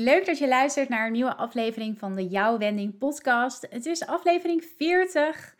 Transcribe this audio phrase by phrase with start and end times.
[0.00, 3.66] Leuk dat je luistert naar een nieuwe aflevering van de Jouw Wending podcast.
[3.70, 5.56] Het is aflevering 40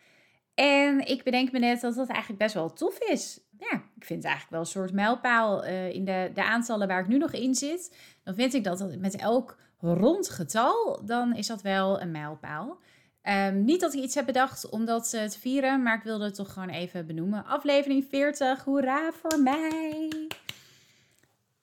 [0.54, 3.40] en ik bedenk me net dat dat eigenlijk best wel tof is.
[3.58, 7.00] Ja, ik vind het eigenlijk wel een soort mijlpaal uh, in de, de aantallen waar
[7.00, 7.96] ik nu nog in zit.
[8.24, 12.78] Dan vind ik dat, dat met elk rond getal, dan is dat wel een mijlpaal.
[13.22, 16.24] Um, niet dat ik iets heb bedacht om dat uh, te vieren, maar ik wilde
[16.24, 17.44] het toch gewoon even benoemen.
[17.44, 20.27] Aflevering 40, hoera voor mij!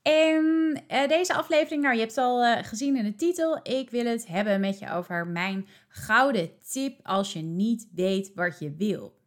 [0.06, 3.90] En uh, deze aflevering, nou je hebt het al uh, gezien in de titel, ik
[3.90, 8.76] wil het hebben met je over mijn gouden tip als je niet weet wat je
[8.76, 9.18] wil.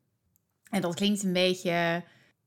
[0.70, 2.02] En dat klinkt een beetje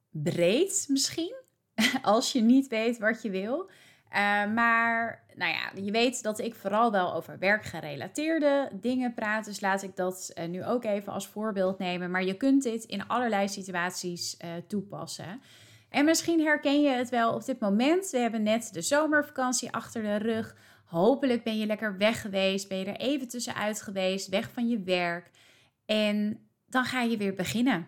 [0.10, 1.34] breed misschien,
[2.02, 3.60] als je niet weet wat je wil.
[3.60, 9.46] Uh, maar nou ja, je weet dat ik vooral wel over werkgerelateerde dingen praat.
[9.46, 12.12] Dus laat ik dat nu ook even als voorbeeld nemen.
[12.12, 15.42] Maar je kunt dit in allerlei situaties toepassen.
[15.92, 18.10] En misschien herken je het wel op dit moment.
[18.10, 20.56] We hebben net de zomervakantie achter de rug.
[20.86, 22.68] Hopelijk ben je lekker weg geweest.
[22.68, 24.28] Ben je er even tussenuit geweest.
[24.28, 25.32] Weg van je werk.
[25.86, 27.88] En dan ga je weer beginnen.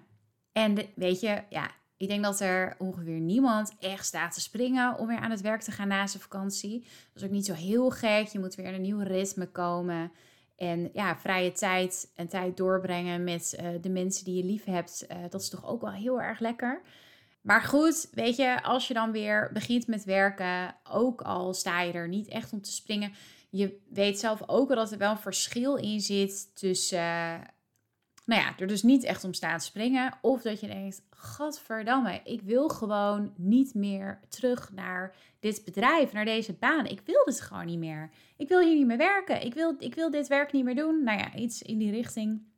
[0.52, 5.08] En weet je, ja, ik denk dat er ongeveer niemand echt staat te springen om
[5.08, 6.80] weer aan het werk te gaan na zijn vakantie.
[6.80, 8.28] Dat is ook niet zo heel gek.
[8.28, 10.12] Je moet weer in een nieuw ritme komen.
[10.56, 15.06] En ja, vrije tijd en tijd doorbrengen met uh, de mensen die je lief hebt.
[15.12, 16.82] Uh, dat is toch ook wel heel erg lekker.
[17.44, 21.92] Maar goed, weet je, als je dan weer begint met werken, ook al sta je
[21.92, 23.12] er niet echt om te springen.
[23.50, 27.40] Je weet zelf ook wel dat er wel een verschil in zit tussen, uh,
[28.26, 30.18] nou ja, er dus niet echt om staan springen.
[30.22, 36.26] Of dat je denkt, gadverdamme, ik wil gewoon niet meer terug naar dit bedrijf, naar
[36.26, 36.86] deze baan.
[36.86, 38.10] Ik wil dit gewoon niet meer.
[38.38, 39.46] Ik wil hier niet meer werken.
[39.46, 41.04] Ik wil, ik wil dit werk niet meer doen.
[41.04, 42.53] Nou ja, iets in die richting.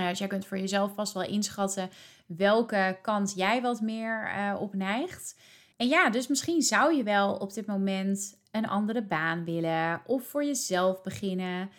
[0.00, 1.90] Uh, dus jij kunt voor jezelf vast wel inschatten
[2.26, 5.40] welke kant jij wat meer uh, op neigt.
[5.76, 10.26] En ja, dus misschien zou je wel op dit moment een andere baan willen of
[10.26, 11.70] voor jezelf beginnen.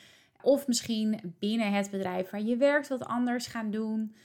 [0.41, 4.15] Of misschien binnen het bedrijf waar je werkt wat anders gaan doen.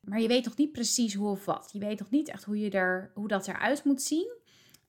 [0.00, 1.68] Maar je weet nog niet precies hoe of wat.
[1.72, 4.32] Je weet nog niet echt hoe, je er, hoe dat eruit moet zien.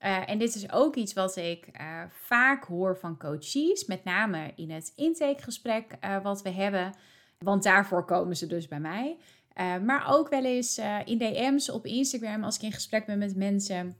[0.01, 1.69] Uh, en dit is ook iets wat ik
[2.09, 6.93] vaak hoor van coaches, met name in het intakegesprek wat we hebben.
[7.37, 9.17] Want daarvoor komen ze dus bij mij.
[9.55, 13.17] Uh, maar ook wel eens uh, in DM's op Instagram, als ik in gesprek ben
[13.17, 13.97] met mensen,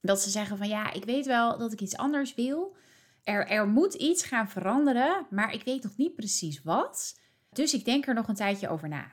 [0.00, 2.76] dat ze zeggen van ja, ik weet wel dat ik iets anders wil.
[3.22, 7.20] Er, er moet iets gaan veranderen, maar ik weet nog niet precies wat.
[7.52, 9.10] Dus ik denk er nog een tijdje over na.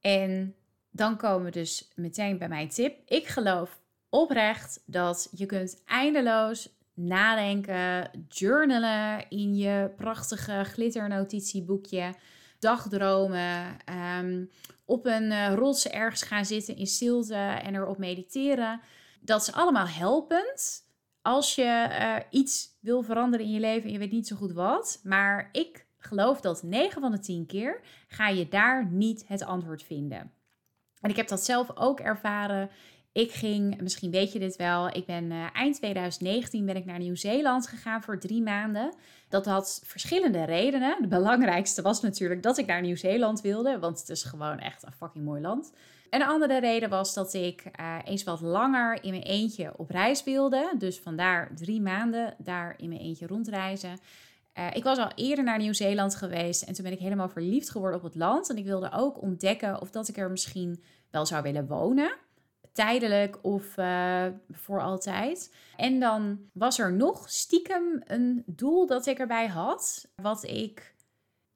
[0.00, 0.54] En
[0.90, 3.10] dan komen dus meteen bij mijn tip.
[3.10, 12.14] Ik geloof oprecht dat je kunt eindeloos nadenken, journalen in je prachtige glitternotitieboekje
[12.58, 13.76] dagdromen,
[14.18, 14.50] um,
[14.84, 18.80] op een uh, rots ergens gaan zitten in stilte en erop mediteren.
[19.20, 20.86] Dat is allemaal helpend
[21.22, 24.52] als je uh, iets wil veranderen in je leven en je weet niet zo goed
[24.52, 25.00] wat.
[25.02, 29.82] Maar ik geloof dat 9 van de 10 keer ga je daar niet het antwoord
[29.82, 30.32] vinden.
[31.00, 32.70] En ik heb dat zelf ook ervaren
[33.18, 36.98] ik ging, misschien weet je dit wel, ik ben uh, eind 2019 ben ik naar
[36.98, 38.94] Nieuw-Zeeland gegaan voor drie maanden.
[39.28, 40.96] Dat had verschillende redenen.
[41.00, 44.92] De belangrijkste was natuurlijk dat ik naar Nieuw-Zeeland wilde, want het is gewoon echt een
[44.92, 45.72] fucking mooi land.
[46.10, 49.90] En een andere reden was dat ik uh, eens wat langer in mijn eentje op
[49.90, 50.74] reis wilde.
[50.78, 53.98] Dus vandaar drie maanden daar in mijn eentje rondreizen.
[54.58, 57.98] Uh, ik was al eerder naar Nieuw-Zeeland geweest en toen ben ik helemaal verliefd geworden
[57.98, 58.50] op het land.
[58.50, 62.26] En ik wilde ook ontdekken of dat ik er misschien wel zou willen wonen
[62.78, 65.54] tijdelijk of uh, voor altijd.
[65.76, 70.08] En dan was er nog stiekem een doel dat ik erbij had.
[70.16, 70.94] Wat ik,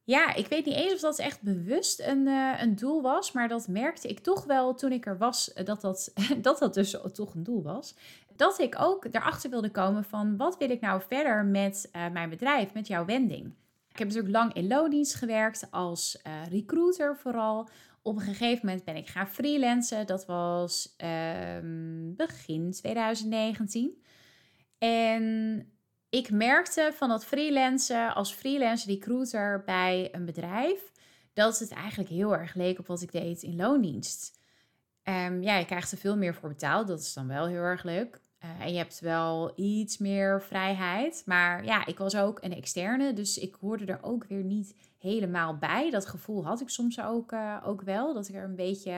[0.04, 3.32] ja, ik weet niet eens of dat echt bewust een, uh, een doel was.
[3.32, 6.12] Maar dat merkte ik toch wel toen ik er was, dat dat,
[6.42, 7.94] dat, dat dus toch een doel was.
[8.36, 12.74] Dat ik ook erachter wilde komen van wat wil ik nou verder met mijn bedrijf,
[12.74, 13.54] met jouw wending.
[13.88, 16.18] Ik heb natuurlijk lang in loondienst gewerkt als
[16.50, 17.68] recruiter vooral
[18.02, 20.06] op een gegeven moment ben ik gaan freelancen.
[20.06, 20.94] Dat was
[21.56, 24.02] um, begin 2019.
[24.78, 25.66] En
[26.08, 30.92] ik merkte van dat freelancen als freelance recruiter bij een bedrijf
[31.32, 34.40] dat het eigenlijk heel erg leek op wat ik deed in loondienst.
[35.04, 36.86] Um, ja, je krijgt er veel meer voor betaald.
[36.86, 38.20] Dat is dan wel heel erg leuk.
[38.44, 41.22] Uh, en je hebt wel iets meer vrijheid.
[41.26, 45.58] Maar ja, ik was ook een externe, dus ik hoorde er ook weer niet helemaal
[45.58, 45.90] bij.
[45.90, 48.90] Dat gevoel had ik soms ook, uh, ook wel, dat ik er een beetje,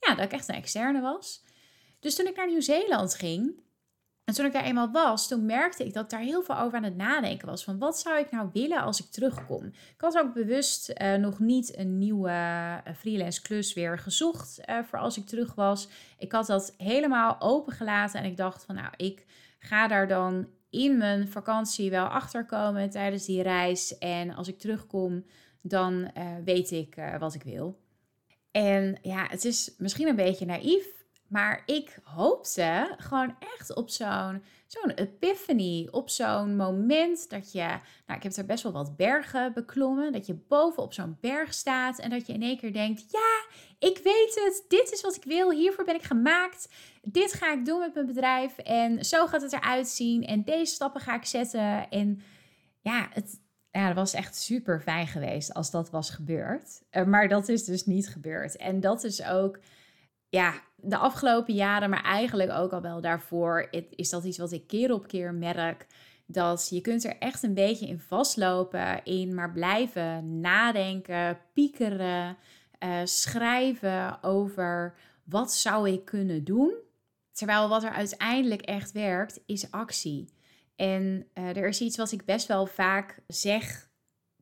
[0.00, 1.44] ja, dat ik echt een externe was.
[2.00, 3.60] Dus toen ik naar Nieuw-Zeeland ging,
[4.28, 6.84] en toen ik daar eenmaal was, toen merkte ik dat daar heel veel over aan
[6.84, 7.64] het nadenken was.
[7.64, 9.64] Van wat zou ik nou willen als ik terugkom?
[9.64, 14.78] Ik had ook bewust uh, nog niet een nieuwe uh, freelance klus weer gezocht uh,
[14.84, 15.88] voor als ik terug was.
[16.18, 19.24] Ik had dat helemaal opengelaten en ik dacht van nou, ik
[19.58, 23.98] ga daar dan in mijn vakantie wel achterkomen tijdens die reis.
[23.98, 25.24] En als ik terugkom,
[25.60, 26.10] dan
[26.44, 27.78] weet ik wat ik wil.
[28.50, 30.86] En ja, het is misschien een beetje naïef,
[31.28, 37.66] maar ik hoopte gewoon echt op zo'n zo'n epiphany, op zo'n moment dat je,
[38.06, 41.54] nou ik heb er best wel wat bergen beklommen, dat je boven op zo'n berg
[41.54, 43.46] staat en dat je in één keer denkt, ja,
[43.78, 46.68] ik weet het, dit is wat ik wil, hiervoor ben ik gemaakt,
[47.02, 50.74] dit ga ik doen met mijn bedrijf en zo gaat het eruit zien en deze
[50.74, 52.20] stappen ga ik zetten en
[52.80, 53.40] ja, het,
[53.70, 56.82] ja, dat was echt super fijn geweest als dat was gebeurd.
[56.90, 58.56] Eh, maar dat is dus niet gebeurd.
[58.56, 59.58] En dat is ook
[60.28, 64.66] ja, de afgelopen jaren, maar eigenlijk ook al wel daarvoor, is dat iets wat ik
[64.66, 65.86] keer op keer merk.
[66.26, 72.36] Dat je kunt er echt een beetje in vastlopen, in maar blijven nadenken, piekeren,
[72.84, 74.94] uh, schrijven over
[75.24, 76.74] wat zou ik kunnen doen.
[77.32, 80.28] Terwijl wat er uiteindelijk echt werkt, is actie.
[80.76, 83.88] En uh, er is iets wat ik best wel vaak zeg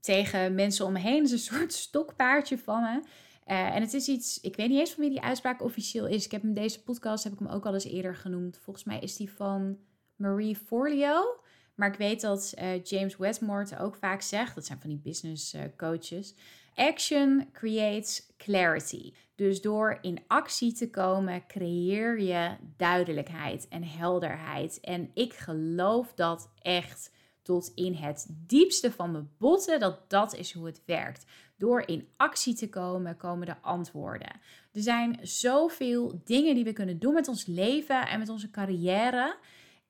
[0.00, 1.23] tegen mensen om me heen.
[1.23, 3.00] Is een soort stokpaardje van me.
[3.47, 6.25] Uh, en het is iets, ik weet niet eens van wie die uitspraak officieel is.
[6.25, 8.59] Ik heb hem deze podcast, heb ik hem ook al eens eerder genoemd.
[8.59, 9.79] Volgens mij is die van
[10.17, 11.41] Marie Forleo.
[11.75, 14.55] Maar ik weet dat uh, James Westmore het ook vaak zegt.
[14.55, 16.35] Dat zijn van die business uh, coaches.
[16.75, 19.13] Action creates clarity.
[19.35, 24.81] Dus door in actie te komen, creëer je duidelijkheid en helderheid.
[24.81, 27.11] En ik geloof dat echt
[27.43, 31.25] tot in het diepste van mijn botten dat dat is hoe het werkt.
[31.56, 34.41] Door in actie te komen, komen de antwoorden.
[34.73, 39.37] Er zijn zoveel dingen die we kunnen doen met ons leven en met onze carrière.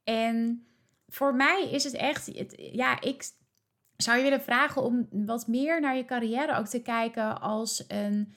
[0.05, 0.67] En
[1.09, 3.31] voor mij is het echt, ja, ik
[3.97, 8.35] zou je willen vragen om wat meer naar je carrière ook te kijken als een,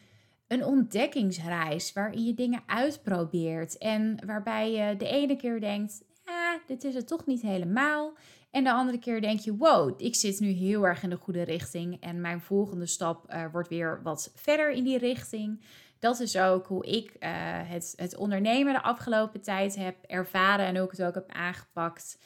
[0.47, 6.83] een ontdekkingsreis waarin je dingen uitprobeert en waarbij je de ene keer denkt, ja, dit
[6.83, 8.13] is het toch niet helemaal.
[8.51, 11.41] En de andere keer denk je, wow, ik zit nu heel erg in de goede
[11.41, 12.01] richting.
[12.01, 15.61] En mijn volgende stap uh, wordt weer wat verder in die richting.
[15.99, 17.29] Dat is ook hoe ik uh,
[17.69, 22.17] het, het ondernemen de afgelopen tijd heb ervaren en ook het ook heb aangepakt.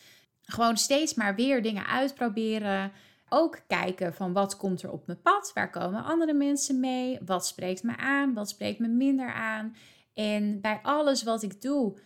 [0.41, 2.91] Gewoon steeds maar weer dingen uitproberen.
[3.29, 5.51] Ook kijken van wat komt er op mijn pad?
[5.53, 7.19] Waar komen andere mensen mee?
[7.25, 8.33] Wat spreekt me aan?
[8.33, 9.75] Wat spreekt me minder aan?
[10.13, 11.97] En bij alles wat ik doe,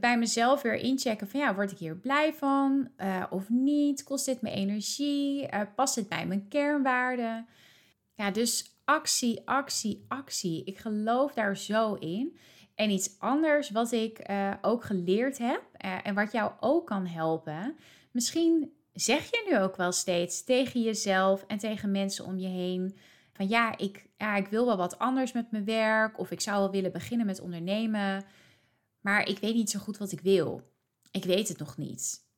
[0.00, 4.02] bij mezelf weer inchecken van ja, word ik hier blij van uh, of niet?
[4.02, 5.52] Kost dit me energie?
[5.54, 7.46] Uh, past dit bij mijn kernwaarden?
[8.14, 10.64] Ja, dus actie, actie, actie.
[10.64, 12.38] Ik geloof daar zo in.
[12.74, 15.62] En iets anders wat ik uh, ook geleerd heb
[16.02, 17.76] en wat jou ook kan helpen.
[18.10, 22.98] Misschien zeg je nu ook wel steeds tegen jezelf en tegen mensen om je heen
[23.32, 26.58] van ja, ik, ja, ik wil wel wat anders met mijn werk of ik zou
[26.58, 28.24] wel willen beginnen met ondernemen.
[29.00, 30.62] Maar ik weet niet zo goed wat ik wil.
[31.10, 32.28] Ik weet het nog niet.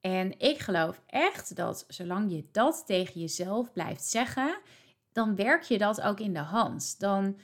[0.00, 4.58] En ik geloof echt dat zolang je dat tegen jezelf blijft zeggen,
[5.12, 7.00] dan werk je dat ook in de hand.
[7.00, 7.38] Dan,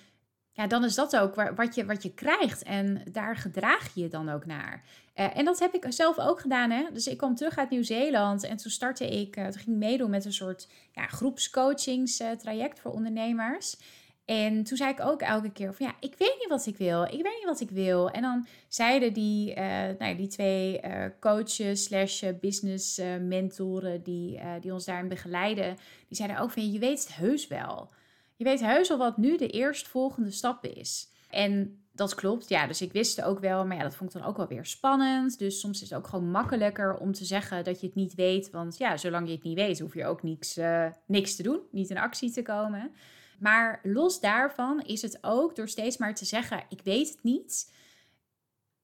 [0.52, 4.08] ja, dan is dat ook wat je, wat je krijgt en daar gedraag je je
[4.08, 4.84] dan ook naar.
[5.14, 6.70] Uh, en dat heb ik zelf ook gedaan.
[6.70, 6.84] Hè?
[6.92, 10.10] Dus ik kwam terug uit Nieuw-Zeeland en toen startte ik, uh, toen ging ik meedoen
[10.10, 13.76] met een soort ja, groepscoachingstraject voor ondernemers.
[14.24, 17.02] En toen zei ik ook elke keer van ja, ik weet niet wat ik wil.
[17.02, 18.10] Ik weet niet wat ik wil.
[18.10, 19.56] En dan zeiden die, uh,
[19.98, 25.76] nou, die twee uh, coaches slash eh, business mentoren die, die ons daarin begeleiden.
[26.08, 27.90] Die zeiden ook van je weet het heus wel.
[28.36, 31.08] Je weet heus wel wat nu de eerstvolgende stap is.
[31.30, 32.66] En dat klopt, ja.
[32.66, 33.66] Dus ik wist het ook wel.
[33.66, 35.38] Maar ja, dat vond ik dan ook wel weer spannend.
[35.38, 38.50] Dus soms is het ook gewoon makkelijker om te zeggen dat je het niet weet.
[38.50, 40.58] Want ja, zolang je het niet weet, hoef je ook niks,
[41.06, 41.60] niks te doen.
[41.70, 42.92] Niet in actie te komen.
[43.38, 47.72] Maar los daarvan is het ook door steeds maar te zeggen: ik weet het niet,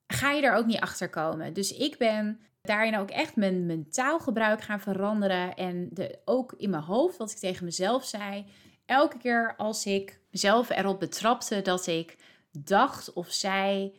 [0.07, 1.53] ga je er ook niet achter komen.
[1.53, 5.55] Dus ik ben daarin ook echt mijn, mijn taalgebruik gaan veranderen.
[5.55, 8.47] En de, ook in mijn hoofd, wat ik tegen mezelf zei.
[8.87, 12.17] Elke keer als ik mezelf erop betrapte dat ik
[12.51, 13.95] dacht of zei: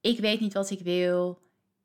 [0.00, 1.42] Ik weet niet wat ik wil.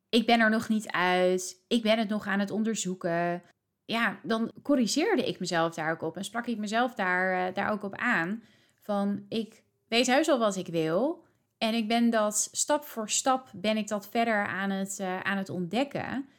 [0.10, 1.64] Ik ben er nog niet uit.
[1.68, 3.44] Ik ben het nog aan het onderzoeken
[3.90, 7.72] ja, dan corrigeerde ik mezelf daar ook op en sprak ik mezelf daar, uh, daar
[7.72, 8.44] ook op aan.
[8.82, 11.24] Van ik weet heus al wat ik wil.
[11.58, 15.38] En ik ben dat stap voor stap ben ik dat verder aan het, uh, aan
[15.38, 16.30] het ontdekken.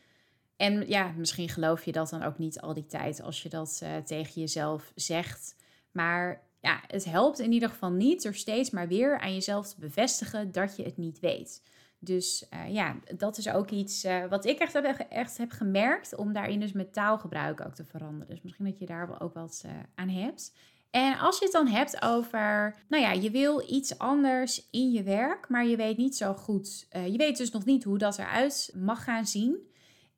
[0.56, 3.80] En ja, misschien geloof je dat dan ook niet al die tijd als je dat
[3.82, 5.56] uh, tegen jezelf zegt.
[5.92, 9.80] Maar ja, het helpt in ieder geval niet er steeds maar weer aan jezelf te
[9.80, 11.62] bevestigen dat je het niet weet.
[12.02, 16.16] Dus uh, ja, dat is ook iets uh, wat ik echt heb, echt heb gemerkt
[16.16, 18.28] om daarin dus met taalgebruik ook te veranderen.
[18.28, 20.56] Dus misschien dat je daar ook wat uh, aan hebt.
[20.90, 25.02] En als je het dan hebt over, nou ja, je wil iets anders in je
[25.02, 26.86] werk, maar je weet niet zo goed.
[26.90, 29.56] je weet dus nog niet hoe dat eruit mag gaan zien.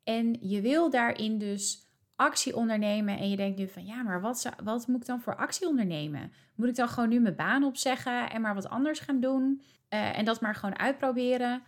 [0.03, 3.17] En je wil daarin dus actie ondernemen.
[3.17, 6.31] En je denkt nu van ja, maar wat, wat moet ik dan voor actie ondernemen?
[6.55, 9.61] Moet ik dan gewoon nu mijn baan opzeggen en maar wat anders gaan doen?
[9.89, 11.63] En dat maar gewoon uitproberen?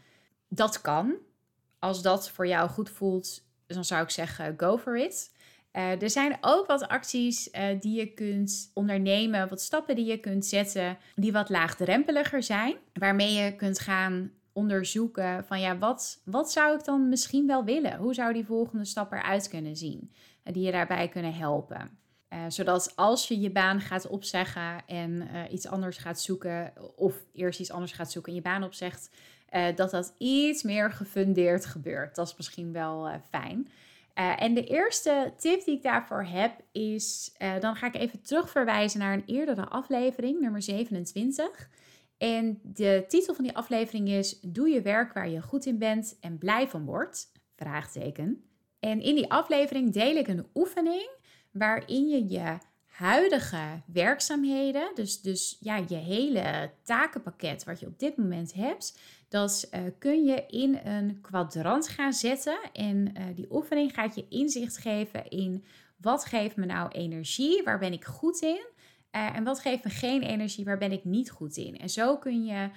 [0.56, 1.14] Dat kan.
[1.80, 5.34] Als dat voor jou goed voelt, dan zou ik zeggen go for it.
[5.74, 10.20] Uh, er zijn ook wat acties uh, die je kunt ondernemen, wat stappen die je
[10.20, 16.52] kunt zetten, die wat laagdrempeliger zijn, waarmee je kunt gaan onderzoeken van ja, wat, wat
[16.52, 17.98] zou ik dan misschien wel willen?
[17.98, 20.12] Hoe zou die volgende stap eruit kunnen zien?
[20.44, 21.98] Uh, die je daarbij kunnen helpen.
[22.48, 27.72] zodat als je je baan gaat opzeggen en iets anders gaat zoeken, of eerst iets
[27.72, 29.10] anders gaat zoeken en je baan opzegt,
[29.76, 32.16] dat dat iets meer gefundeerd gebeurt.
[32.16, 33.68] Dat is misschien wel fijn.
[34.20, 39.00] Uh, en de eerste tip die ik daarvoor heb is, dan ga ik even terugverwijzen
[39.00, 41.70] naar een eerdere aflevering, nummer 27.
[42.18, 46.18] En de titel van die aflevering is Doe je werk waar je goed in bent
[46.20, 47.32] en blij van wordt?
[47.56, 48.44] Vraagteken.
[48.80, 51.10] En in die aflevering deel ik een oefening
[51.52, 58.18] waarin je je huidige werkzaamheden, dus, dus ja, je hele takenpakket wat je op dit
[58.18, 62.58] moment hebt, dat uh, kun je in een kwadrant gaan zetten.
[62.74, 65.66] En uh, die oefening gaat je inzicht geven in
[65.98, 68.68] wat geeft me nou energie, waar ben ik goed in,
[69.12, 71.78] uh, en wat geeft me geen energie, waar ben ik niet goed in.
[71.78, 72.70] En zo kun je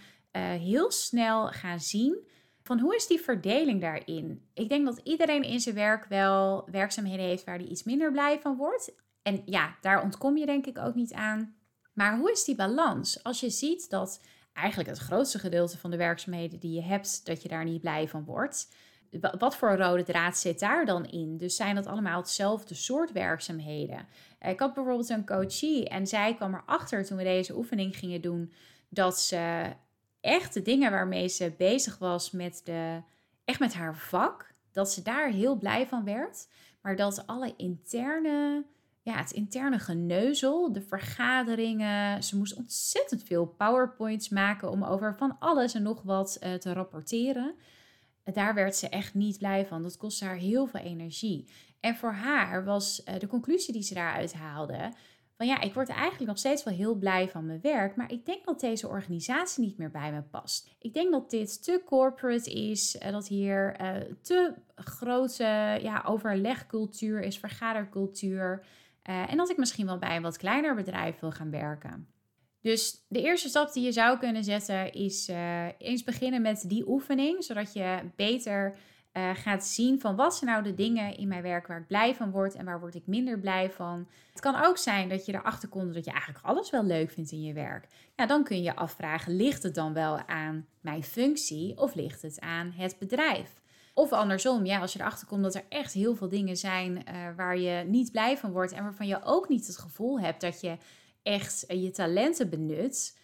[0.59, 2.26] heel snel gaan zien
[2.62, 4.49] van hoe is die verdeling daarin.
[4.55, 8.40] Ik denk dat iedereen in zijn werk wel werkzaamheden heeft waar hij iets minder blij
[8.40, 8.95] van wordt.
[9.23, 11.55] En ja, daar ontkom je denk ik ook niet aan.
[11.93, 13.23] Maar hoe is die balans?
[13.23, 14.21] Als je ziet dat
[14.59, 18.09] eigenlijk het grootste gedeelte van de werkzaamheden die je hebt, dat je daar niet blij
[18.09, 18.69] van wordt.
[19.38, 21.37] Wat voor rode draad zit daar dan in?
[21.37, 24.07] Dus zijn dat allemaal hetzelfde soort werkzaamheden?
[24.41, 28.53] Ik had bijvoorbeeld een coachie en zij kwam erachter toen we deze oefening gingen doen
[28.88, 29.73] dat ze
[30.21, 33.03] echt de dingen waarmee ze bezig was met de,
[33.45, 36.49] echt met haar vak, dat ze daar heel blij van werd,
[36.83, 38.65] maar dat alle interne
[39.02, 42.23] ja, het interne geneuzel, de vergaderingen.
[42.23, 46.73] Ze moest ontzettend veel PowerPoints maken om over van alles en nog wat uh, te
[46.73, 47.55] rapporteren.
[48.33, 49.83] Daar werd ze echt niet blij van.
[49.83, 51.49] Dat kostte haar heel veel energie.
[51.81, 54.93] En voor haar was uh, de conclusie die ze daaruit haalde:
[55.37, 58.26] van ja, ik word eigenlijk nog steeds wel heel blij van mijn werk, maar ik
[58.26, 60.71] denk dat deze organisatie niet meer bij me past.
[60.78, 63.76] Ik denk dat dit te corporate is, uh, dat hier
[64.23, 68.64] te grote ja, overlegcultuur is, vergadercultuur.
[69.09, 72.09] Uh, en dat ik misschien wel bij een wat kleiner bedrijf wil gaan werken.
[72.61, 76.88] Dus de eerste stap die je zou kunnen zetten is uh, eens beginnen met die
[76.88, 78.77] oefening, zodat je beter
[79.12, 82.15] uh, gaat zien van wat zijn nou de dingen in mijn werk waar ik blij
[82.15, 84.09] van word en waar word ik minder blij van.
[84.31, 87.33] Het kan ook zijn dat je erachter komt dat je eigenlijk alles wel leuk vindt
[87.33, 87.87] in je werk.
[88.17, 92.23] Ja, dan kun je je afvragen, ligt het dan wel aan mijn functie of ligt
[92.23, 93.61] het aan het bedrijf?
[93.99, 97.37] Of andersom, ja, als je erachter komt dat er echt heel veel dingen zijn uh,
[97.37, 100.61] waar je niet blij van wordt en waarvan je ook niet het gevoel hebt dat
[100.61, 100.76] je
[101.23, 103.19] echt uh, je talenten benut,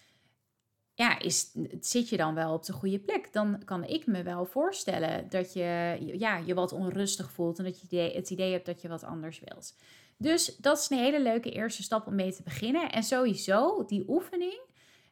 [0.93, 3.33] ja, is, zit je dan wel op de goede plek?
[3.33, 7.89] Dan kan ik me wel voorstellen dat je ja, je wat onrustig voelt en dat
[7.89, 9.75] je het idee hebt dat je wat anders wilt.
[10.17, 12.91] Dus dat is een hele leuke eerste stap om mee te beginnen.
[12.91, 14.59] En sowieso die oefening,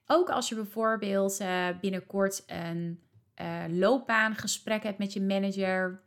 [0.07, 3.02] ook als je bijvoorbeeld uh, binnenkort een
[3.41, 6.01] uh, loopbaangesprek hebt met je manager.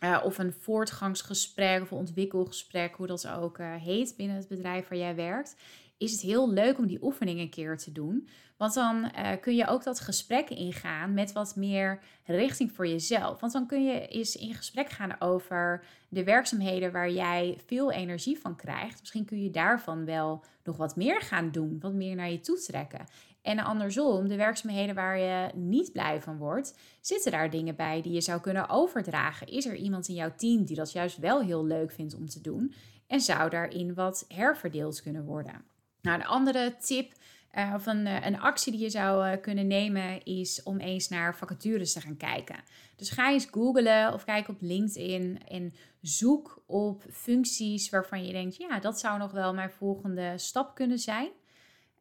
[0.00, 4.98] Uh, of een voortgangsgesprek of ontwikkelgesprek, hoe dat ook uh, heet binnen het bedrijf waar
[4.98, 5.56] jij werkt,
[5.98, 8.28] is het heel leuk om die oefening een keer te doen.
[8.56, 13.40] Want dan kun je ook dat gesprek ingaan met wat meer richting voor jezelf.
[13.40, 18.38] Want dan kun je eens in gesprek gaan over de werkzaamheden waar jij veel energie
[18.38, 19.00] van krijgt.
[19.00, 22.58] Misschien kun je daarvan wel nog wat meer gaan doen, wat meer naar je toe
[22.58, 23.06] trekken.
[23.44, 28.12] En andersom, de werkzaamheden waar je niet blij van wordt, zitten daar dingen bij die
[28.12, 29.46] je zou kunnen overdragen?
[29.46, 32.40] Is er iemand in jouw team die dat juist wel heel leuk vindt om te
[32.40, 32.74] doen?
[33.06, 35.64] En zou daarin wat herverdeeld kunnen worden?
[36.00, 37.12] Nou, een andere tip
[37.58, 41.08] uh, of een, eh, een, actie die je zou uh, kunnen nemen is om eens
[41.08, 42.56] naar vacatures te gaan kijken.
[42.96, 48.56] Dus ga eens googlen of kijk op LinkedIn en zoek op functies waarvan je denkt,
[48.56, 51.30] ja, dat zou nog wel mijn volgende stap kunnen zijn.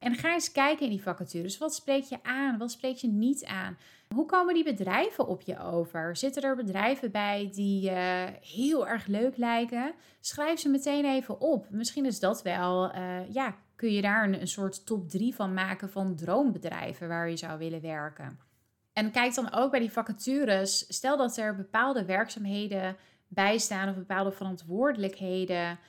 [0.03, 1.57] En ga eens kijken in die vacatures.
[1.57, 2.57] Wat spreek je aan?
[2.57, 3.77] Wat spreek je niet aan?
[4.15, 6.15] Hoe komen die bedrijven op je over?
[6.15, 9.93] Zitten er bedrijven bij die je heel erg leuk lijken?
[10.19, 11.67] Schrijf ze meteen even op.
[11.69, 15.53] Misschien is dat wel, uh, ja, kun je daar een, een soort top 3 van
[15.53, 18.39] maken van droombedrijven waar je zou willen werken.
[18.93, 20.85] En kijk dan ook bij die vacatures.
[20.87, 22.95] Stel dat er bepaalde werkzaamheden
[23.27, 25.79] bij staan of bepaalde verantwoordelijkheden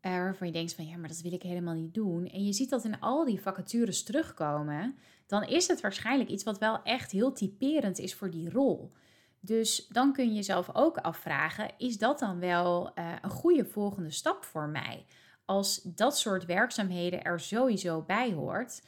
[0.00, 2.26] waarvan je denkt van ja, maar dat wil ik helemaal niet doen.
[2.26, 6.58] En je ziet dat in al die vacatures terugkomen, dan is het waarschijnlijk iets wat
[6.58, 8.92] wel echt heel typerend is voor die rol.
[9.40, 14.10] Dus dan kun je jezelf ook afvragen: is dat dan wel uh, een goede volgende
[14.10, 15.06] stap voor mij?
[15.44, 18.82] Als dat soort werkzaamheden er sowieso bij hoort,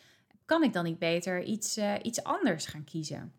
[0.44, 3.32] kan ik dan niet beter iets, uh, iets anders gaan kiezen?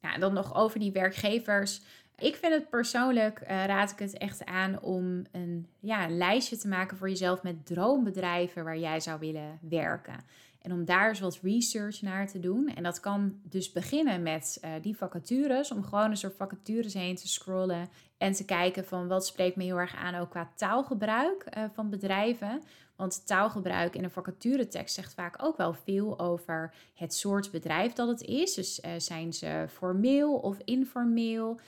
[0.00, 1.82] Nou, dan nog over die werkgevers.
[2.20, 6.68] Ik vind het persoonlijk, uh, raad ik het echt aan om een ja, lijstje te
[6.68, 10.24] maken voor jezelf met droombedrijven waar jij zou willen werken.
[10.62, 12.68] En om daar eens wat research naar te doen.
[12.74, 15.70] En dat kan dus beginnen met uh, die vacatures.
[15.70, 17.88] Om gewoon een soort vacatures heen te scrollen.
[18.18, 21.90] En te kijken van wat spreekt me heel erg aan ook qua taalgebruik uh, van
[21.90, 22.62] bedrijven.
[22.96, 28.08] Want taalgebruik in een vacaturetekst zegt vaak ook wel veel over het soort bedrijf dat
[28.08, 28.54] het is.
[28.54, 31.60] Dus zijn ze formeel of informeel?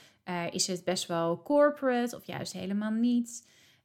[0.51, 3.43] Is het best wel corporate of juist helemaal niet?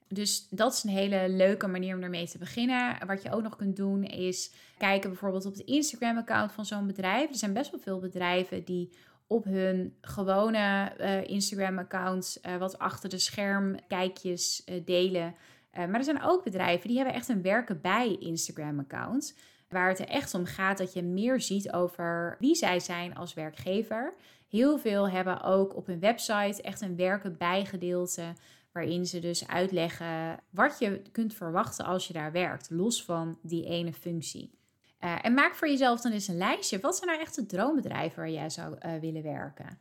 [0.08, 3.06] Dus dat is een hele leuke manier om ermee te beginnen.
[3.06, 7.30] Wat je ook nog kunt doen is kijken bijvoorbeeld op de Instagram-account van zo'n bedrijf.
[7.30, 8.92] Er zijn best wel veel bedrijven die
[9.26, 15.34] op hun gewone uh, Instagram-account uh, wat achter de scherm kijkjes delen.
[15.72, 19.34] maar er zijn ook bedrijven die hebben echt een werken bij Instagram-account.
[19.68, 23.34] Waar het er echt om gaat dat je meer ziet over wie zij zijn als
[23.34, 24.14] werkgever.
[24.48, 28.32] Heel veel hebben ook op hun website echt een werken bij gedeelte
[28.72, 33.64] waarin ze dus uitleggen wat je kunt verwachten als je daar werkt, los van die
[33.64, 34.58] ene functie.
[35.00, 36.80] Uh, en maak voor jezelf dan eens een lijstje.
[36.80, 39.78] Wat zijn nou echt de droombedrijven waar jij zou uh, willen werken?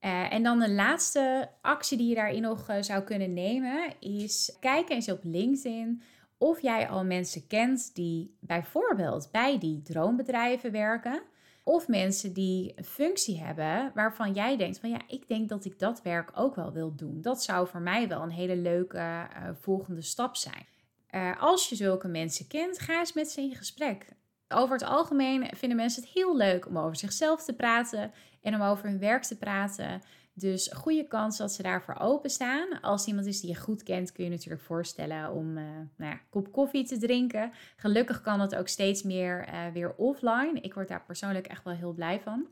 [0.00, 4.94] Uh, en dan de laatste actie die je daarin nog zou kunnen nemen is kijken
[4.94, 6.02] eens op LinkedIn
[6.42, 11.22] of jij al mensen kent die bijvoorbeeld bij die droombedrijven werken.
[11.62, 15.78] Of mensen die een functie hebben waarvan jij denkt van ja, ik denk dat ik
[15.78, 17.20] dat werk ook wel wil doen.
[17.20, 19.26] Dat zou voor mij wel een hele leuke uh,
[19.60, 20.66] volgende stap zijn.
[21.10, 24.06] Uh, als je zulke mensen kent, ga eens met ze in gesprek.
[24.48, 28.62] Over het algemeen vinden mensen het heel leuk om over zichzelf te praten en om
[28.62, 30.02] over hun werk te praten.
[30.34, 32.80] Dus goede kans dat ze daarvoor openstaan.
[32.80, 36.12] Als iemand is die je goed kent, kun je natuurlijk voorstellen om uh, nou ja,
[36.12, 37.52] een kop koffie te drinken.
[37.76, 40.58] Gelukkig kan dat ook steeds meer uh, weer offline.
[40.60, 42.46] Ik word daar persoonlijk echt wel heel blij van.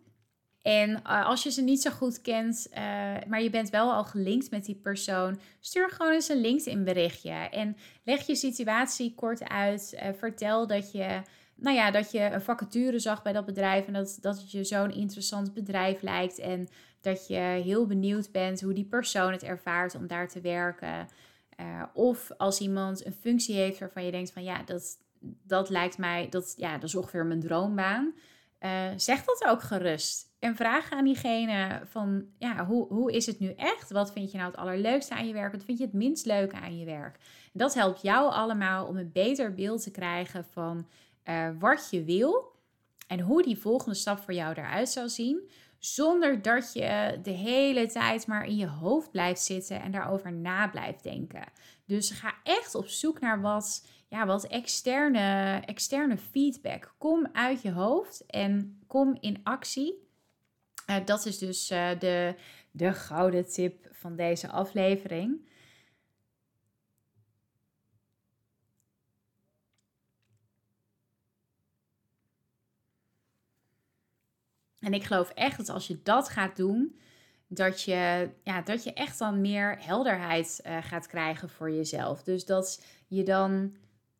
[0.62, 2.68] En uh, als je ze niet zo goed kent,
[3.28, 7.30] maar je bent wel al gelinkt met die persoon, stuur gewoon eens een LinkedIn berichtje.
[7.30, 9.98] En leg je situatie kort uit.
[10.18, 11.22] vertel dat je
[11.60, 14.64] nou ja, dat je een vacature zag bij dat bedrijf en dat, dat het je
[14.64, 16.38] zo'n interessant bedrijf lijkt.
[16.38, 16.68] En
[17.00, 21.08] dat je heel benieuwd bent hoe die persoon het ervaart om daar te werken.
[21.60, 24.98] Uh, of als iemand een functie heeft waarvan je denkt van ja, dat,
[25.42, 28.14] dat lijkt mij, dat, ja, dat is ongeveer mijn droombaan.
[28.60, 30.28] Uh, zeg dat ook gerust.
[30.38, 33.90] En vraag aan diegene van, ja, hoe, hoe is het nu echt?
[33.90, 35.52] Wat vind je nou het allerleukste aan je werk?
[35.52, 37.18] Wat vind je het minst leuke aan je werk?
[37.52, 40.88] Dat helpt jou allemaal om een beter beeld te krijgen van
[41.24, 42.52] uh, wat je wil
[43.06, 45.50] en hoe die volgende stap voor jou eruit zou zien.
[45.80, 50.68] Zonder dat je de hele tijd maar in je hoofd blijft zitten en daarover na
[50.68, 51.44] blijft denken.
[51.86, 56.94] Dus ga echt op zoek naar wat, ja, wat externe, externe feedback.
[56.98, 60.08] Kom uit je hoofd en kom in actie.
[60.90, 62.34] Uh, dat is dus uh, de,
[62.70, 65.48] de gouden tip van deze aflevering.
[74.80, 76.98] En ik geloof echt dat als je dat gaat doen,
[77.46, 82.22] dat je, ja, dat je echt dan meer helderheid uh, gaat krijgen voor jezelf.
[82.22, 83.76] Dus dat je dan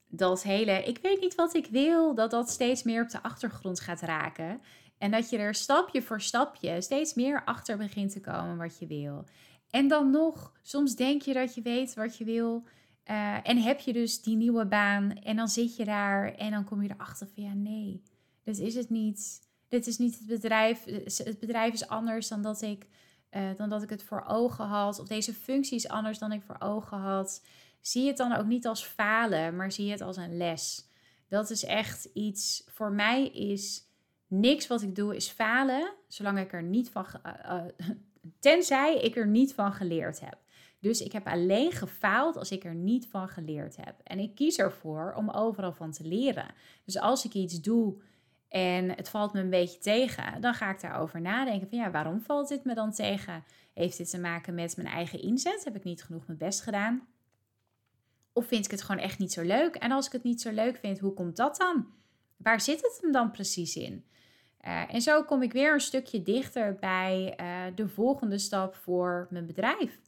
[0.08, 3.80] dat hele, ik weet niet wat ik wil, dat dat steeds meer op de achtergrond
[3.80, 4.60] gaat raken.
[4.98, 8.86] En dat je er stapje voor stapje steeds meer achter begint te komen wat je
[8.86, 9.24] wil.
[9.70, 12.64] En dan nog, soms denk je dat je weet wat je wil.
[13.10, 15.12] Uh, en heb je dus die nieuwe baan.
[15.12, 18.02] En dan zit je daar en dan kom je erachter van ja, nee,
[18.44, 20.84] dat is het niet dit is niet het bedrijf.
[21.16, 22.86] Het bedrijf is anders dan dat ik,
[23.30, 24.98] uh, dan dat ik het voor ogen had.
[24.98, 27.44] Of deze functie is anders dan ik voor ogen had.
[27.80, 30.88] Zie het dan ook niet als falen, maar zie het als een les.
[31.28, 32.64] Dat is echt iets.
[32.66, 33.84] Voor mij is
[34.26, 37.06] niks wat ik doe is falen, zolang ik er niet van.
[37.26, 37.62] Uh,
[38.40, 40.38] tenzij ik er niet van geleerd heb.
[40.80, 44.00] Dus ik heb alleen gefaald als ik er niet van geleerd heb.
[44.04, 46.54] En ik kies ervoor om overal van te leren.
[46.84, 48.00] Dus als ik iets doe
[48.50, 52.20] en het valt me een beetje tegen, dan ga ik daarover nadenken van ja, waarom
[52.20, 53.44] valt dit me dan tegen?
[53.74, 55.64] Heeft dit te maken met mijn eigen inzet?
[55.64, 57.06] Heb ik niet genoeg mijn best gedaan?
[58.32, 59.74] Of vind ik het gewoon echt niet zo leuk?
[59.74, 61.86] En als ik het niet zo leuk vind, hoe komt dat dan?
[62.36, 64.04] Waar zit het hem dan precies in?
[64.66, 69.26] Uh, en zo kom ik weer een stukje dichter bij uh, de volgende stap voor
[69.30, 70.00] mijn bedrijf.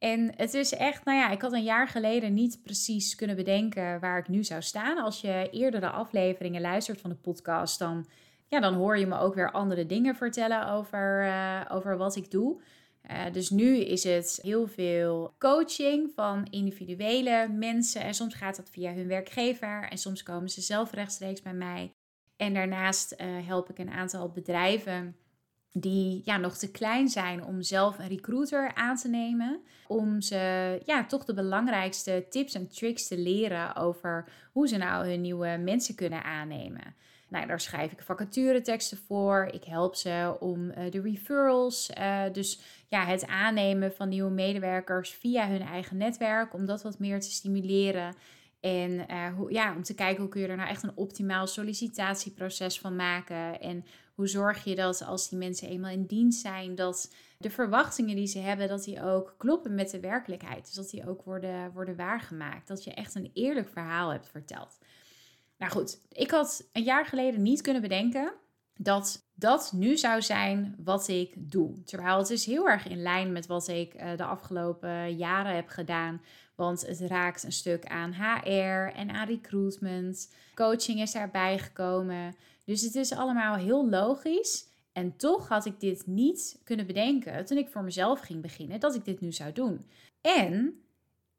[0.00, 4.00] En het is echt, nou ja, ik had een jaar geleden niet precies kunnen bedenken
[4.00, 4.98] waar ik nu zou staan.
[4.98, 8.06] Als je eerdere afleveringen luistert van de podcast, dan,
[8.46, 12.30] ja, dan hoor je me ook weer andere dingen vertellen over, uh, over wat ik
[12.30, 12.60] doe.
[13.32, 18.00] dus nu is het heel veel coaching van individuele mensen.
[18.00, 19.88] En soms gaat dat via hun werkgever.
[19.90, 21.92] En soms komen ze zelf rechtstreeks bij mij.
[22.36, 23.14] En daarnaast
[23.46, 25.16] help ik een aantal bedrijven
[25.72, 29.60] die ja, nog te klein zijn om zelf een recruiter aan te nemen.
[29.86, 35.08] Om ze ja, toch de belangrijkste tips en tricks te leren over hoe ze nou
[35.08, 36.94] hun nieuwe mensen kunnen aannemen.
[37.28, 39.48] Nou, daar schrijf ik vacatureteksten voor.
[39.52, 45.10] Ik help ze om uh, de referrals, uh, dus ja, het aannemen van nieuwe medewerkers
[45.10, 48.14] via hun eigen netwerk, om dat wat meer te stimuleren.
[48.60, 51.46] En uh, hoe, ja, om te kijken hoe kun je er nou echt een optimaal
[51.46, 53.60] sollicitatieproces van maken.
[53.60, 53.84] En
[54.20, 58.26] hoe zorg je dat als die mensen eenmaal in dienst zijn, dat de verwachtingen die
[58.26, 60.64] ze hebben, dat die ook kloppen met de werkelijkheid.
[60.64, 62.68] Dus dat die ook worden, worden waargemaakt.
[62.68, 64.78] Dat je echt een eerlijk verhaal hebt verteld.
[65.58, 68.32] Nou goed, ik had een jaar geleden niet kunnen bedenken
[68.76, 71.82] dat dat nu zou zijn wat ik doe.
[71.82, 75.68] Terwijl het is heel erg in lijn met wat ik eh, de afgelopen jaren heb
[75.68, 76.22] gedaan.
[76.54, 80.32] Want het raakt een stuk aan HR en aan recruitment.
[80.54, 82.34] Coaching is daarbij gekomen.
[82.70, 84.68] Dus het is allemaal heel logisch.
[84.92, 88.94] En toch had ik dit niet kunnen bedenken toen ik voor mezelf ging beginnen dat
[88.94, 89.86] ik dit nu zou doen.
[90.20, 90.82] En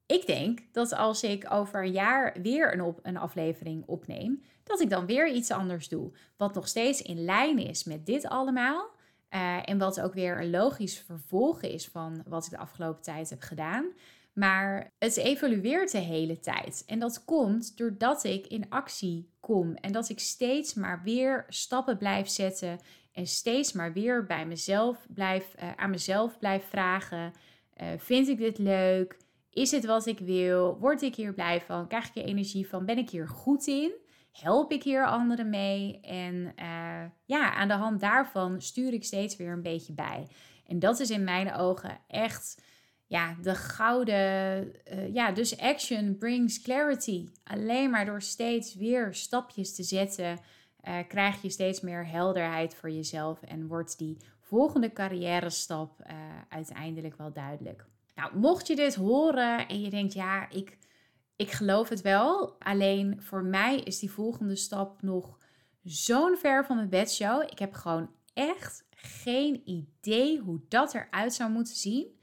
[0.05, 4.89] ik denk dat als ik over een jaar weer een, een aflevering opneem, dat ik
[4.89, 6.11] dan weer iets anders doe.
[6.37, 8.89] Wat nog steeds in lijn is met dit allemaal.
[9.29, 13.29] Uh, en wat ook weer een logisch vervolg is van wat ik de afgelopen tijd
[13.29, 13.85] heb gedaan.
[14.33, 16.83] Maar het evolueert de hele tijd.
[16.87, 19.75] En dat komt doordat ik in actie kom.
[19.75, 22.79] En dat ik steeds maar weer stappen blijf zetten.
[23.11, 27.33] En steeds maar weer bij mezelf blijf, uh, aan mezelf blijf vragen.
[27.81, 29.17] Uh, vind ik dit leuk?
[29.49, 30.77] Is het wat ik wil?
[30.79, 31.87] Word ik hier blij van?
[31.87, 32.85] Krijg ik er energie van?
[32.85, 33.91] Ben ik hier goed in?
[34.31, 35.99] Help ik hier anderen mee?
[36.01, 40.27] En uh, ja, aan de hand daarvan stuur ik steeds weer een beetje bij.
[40.67, 42.63] En dat is in mijn ogen echt
[43.11, 44.71] ja, de gouden.
[44.93, 47.27] Uh, ja, dus action brings clarity.
[47.43, 50.39] Alleen maar door steeds weer stapjes te zetten,
[50.87, 56.15] uh, krijg je steeds meer helderheid voor jezelf en wordt die volgende carrière stap uh,
[56.49, 57.85] uiteindelijk wel duidelijk.
[58.15, 60.77] Nou, mocht je dit horen en je denkt, ja, ik,
[61.35, 62.55] ik geloof het wel.
[62.59, 65.37] Alleen voor mij is die volgende stap nog
[65.83, 67.43] zo'n ver van mijn bedshow.
[67.43, 72.19] Ik heb gewoon echt geen idee hoe dat eruit zou moeten zien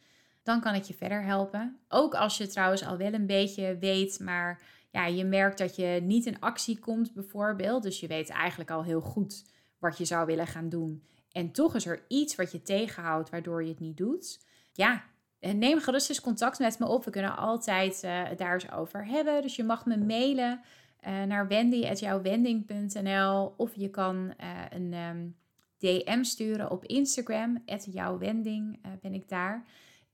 [0.48, 1.78] dan kan ik je verder helpen.
[1.88, 6.00] Ook als je trouwens al wel een beetje weet, maar ja, je merkt dat je
[6.02, 7.82] niet in actie komt bijvoorbeeld.
[7.82, 9.44] Dus je weet eigenlijk al heel goed
[9.78, 11.02] wat je zou willen gaan doen.
[11.32, 14.40] En toch is er iets wat je tegenhoudt waardoor je het niet doet.
[14.72, 15.04] Ja,
[15.40, 17.04] neem gerust eens contact met me op.
[17.04, 19.42] We kunnen altijd uh, daar eens over hebben.
[19.42, 20.61] Dus je mag me mailen
[21.06, 25.34] uh, naar wendy.jouwwending.nl of je kan uh, een
[25.78, 27.62] DM sturen op Instagram.
[27.90, 29.64] jouwwending ben ik daar.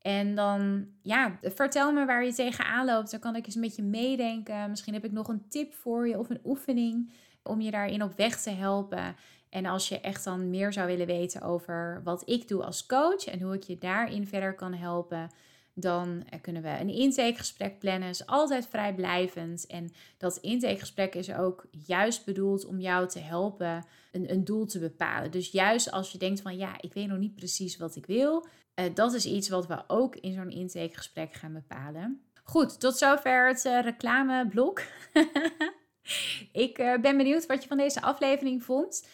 [0.04, 3.10] En dan, ja, vertel me waar je tegenaan loopt.
[3.10, 4.70] Dan kan ik eens met je meedenken.
[4.70, 7.12] Misschien heb ik nog een tip voor je of een oefening
[7.42, 9.16] om je daarin op weg te helpen.
[9.48, 13.24] En als je echt dan meer zou willen weten over wat ik doe als coach
[13.24, 15.30] en hoe ik je daarin verder kan helpen,
[15.74, 18.08] dan kunnen we een intakegesprek plannen.
[18.08, 19.66] is altijd vrijblijvend.
[19.66, 24.78] En dat intakegesprek is ook juist bedoeld om jou te helpen een, een doel te
[24.78, 25.30] bepalen.
[25.30, 28.46] Dus juist als je denkt van ja, ik weet nog niet precies wat ik wil,
[28.74, 32.22] uh, dat is iets wat we ook in zo'n intakegesprek gaan bepalen.
[32.42, 34.82] Goed, tot zover het uh, reclameblok.
[36.52, 39.08] ik uh, ben benieuwd wat je van deze aflevering vond.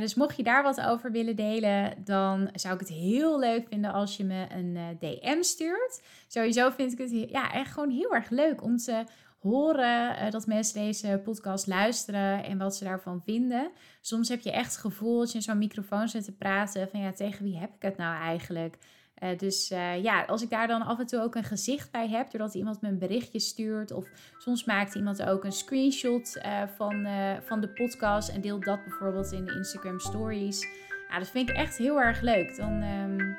[0.00, 3.92] dus mocht je daar wat over willen delen, dan zou ik het heel leuk vinden
[3.92, 6.02] als je me een DM stuurt.
[6.28, 9.04] Sowieso vind ik het ja, echt gewoon heel erg leuk om te
[9.38, 13.70] horen dat mensen deze podcast luisteren en wat ze daarvan vinden.
[14.00, 17.00] Soms heb je echt het gevoel dat je in zo'n microfoon zit te praten van
[17.00, 18.78] ja, tegen wie heb ik het nou eigenlijk?
[19.22, 22.08] Uh, dus uh, ja, als ik daar dan af en toe ook een gezicht bij
[22.08, 26.62] heb, doordat iemand me een berichtje stuurt, of soms maakt iemand ook een screenshot uh,
[26.76, 27.06] van,
[27.44, 30.66] van de podcast en deelt dat bijvoorbeeld in de Instagram Stories.
[31.08, 32.56] Ja, dat vind ik echt heel erg leuk.
[32.56, 33.36] Dan, um,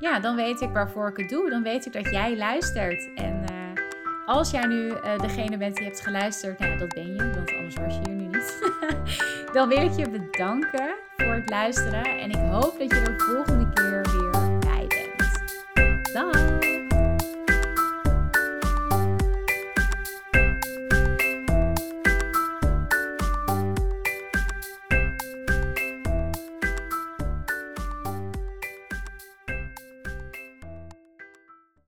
[0.00, 1.50] ja, dan weet ik waarvoor ik het doe.
[1.50, 3.14] Dan weet ik dat jij luistert.
[3.14, 3.44] En
[4.26, 7.94] als jij nu degene bent die hebt geluisterd, nou dat ben je, want anders was
[7.94, 8.58] je hier nu niet.
[9.56, 12.04] dan wil ik je bedanken voor het luisteren.
[12.04, 14.25] En ik hoop dat je de volgende keer weer
[16.16, 16.65] Huzzah!